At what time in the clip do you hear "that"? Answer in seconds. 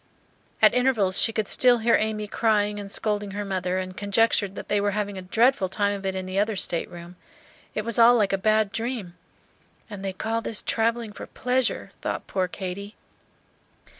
4.55-4.67